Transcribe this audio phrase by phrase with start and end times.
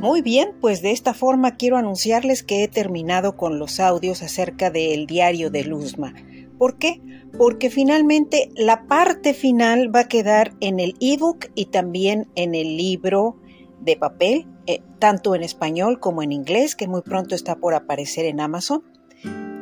[0.00, 4.70] Muy bien, pues de esta forma quiero anunciarles que he terminado con los audios acerca
[4.70, 6.14] del diario de Luzma.
[6.56, 7.02] ¿Por qué?
[7.36, 12.78] Porque finalmente la parte final va a quedar en el ebook y también en el
[12.78, 13.36] libro
[13.82, 18.24] de papel, eh, tanto en español como en inglés, que muy pronto está por aparecer
[18.24, 18.82] en Amazon.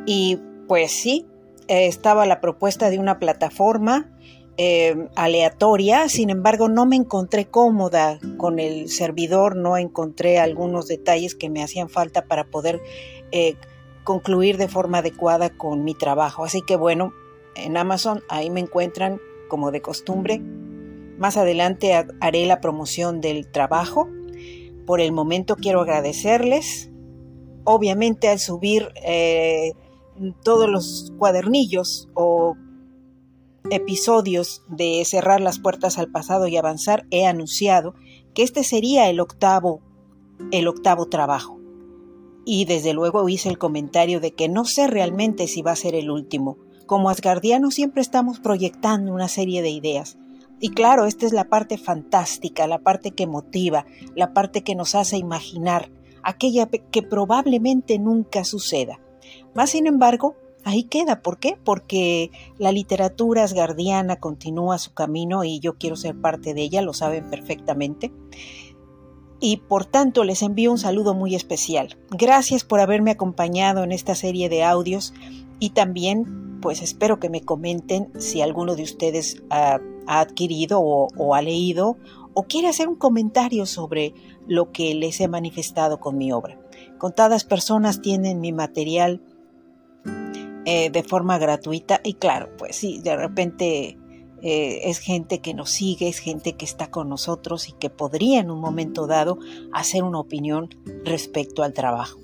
[0.06, 1.26] Y pues sí,
[1.66, 4.08] eh, estaba la propuesta de una plataforma
[4.60, 11.36] eh, aleatoria, sin embargo no me encontré cómoda con el servidor, no encontré algunos detalles
[11.36, 12.82] que me hacían falta para poder
[13.30, 13.54] eh,
[14.02, 16.44] concluir de forma adecuada con mi trabajo.
[16.44, 17.12] Así que bueno,
[17.54, 20.40] en Amazon ahí me encuentran como de costumbre.
[21.18, 24.08] Más adelante haré la promoción del trabajo.
[24.86, 26.90] Por el momento quiero agradecerles.
[27.62, 29.72] Obviamente al subir eh,
[30.42, 32.56] todos los cuadernillos o
[33.70, 37.94] episodios de Cerrar las puertas al pasado y avanzar, he anunciado
[38.34, 39.80] que este sería el octavo,
[40.50, 41.58] el octavo trabajo.
[42.44, 45.94] Y desde luego hice el comentario de que no sé realmente si va a ser
[45.94, 46.56] el último.
[46.86, 50.16] Como asgardianos siempre estamos proyectando una serie de ideas.
[50.60, 53.84] Y claro, esta es la parte fantástica, la parte que motiva,
[54.14, 58.98] la parte que nos hace imaginar, aquella que probablemente nunca suceda.
[59.54, 60.36] Más sin embargo,
[60.68, 61.22] ahí queda.
[61.22, 61.58] ¿Por qué?
[61.62, 66.92] Porque la literatura asgardiana continúa su camino y yo quiero ser parte de ella, lo
[66.92, 68.12] saben perfectamente.
[69.40, 71.96] Y por tanto les envío un saludo muy especial.
[72.10, 75.14] Gracias por haberme acompañado en esta serie de audios
[75.58, 81.42] y también pues espero que me comenten si alguno de ustedes ha, adquirido o ha
[81.42, 81.98] leído
[82.32, 84.14] o quiere hacer un comentario sobre
[84.46, 86.58] lo que les he manifestado con mi obra.
[86.96, 89.22] Contadas personas tienen mi material
[90.70, 93.96] eh, de forma gratuita y claro, pues sí, de repente
[94.42, 98.40] eh, es gente que nos sigue, es gente que está con nosotros y que podría
[98.40, 99.38] en un momento dado
[99.72, 100.68] hacer una opinión
[101.06, 102.20] respecto al trabajo.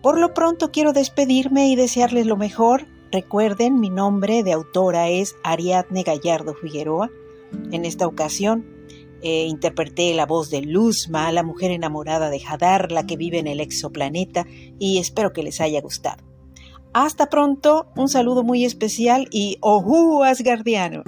[0.00, 2.86] Por lo pronto quiero despedirme y desearles lo mejor.
[3.10, 7.10] Recuerden, mi nombre de autora es Ariadne Gallardo Figueroa.
[7.72, 8.64] En esta ocasión
[9.22, 13.48] eh, interpreté la voz de Luzma, la mujer enamorada de Hadar, la que vive en
[13.48, 14.46] el exoplaneta,
[14.78, 16.35] y espero que les haya gustado.
[16.98, 21.04] Hasta pronto, un saludo muy especial y ¡Ojú, Asgardianos!